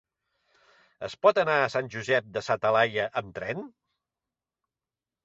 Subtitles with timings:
[1.07, 3.63] Es pot anar a Sant Josep de sa Talaia amb tren?